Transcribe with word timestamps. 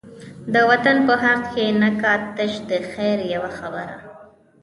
د 0.53 0.55
وطن 0.69 0.97
په 1.07 1.13
حق 1.23 1.41
کی 1.53 1.67
نه 1.81 1.89
کا، 2.01 2.13
تش 2.35 2.53
دخیر 2.69 3.19
یوه 3.33 3.51
خبره 3.57 3.95